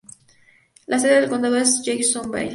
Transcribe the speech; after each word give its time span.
La 0.87 0.97
sede 0.97 1.19
del 1.21 1.29
condado 1.29 1.57
es 1.57 1.79
Jacksonville. 1.83 2.49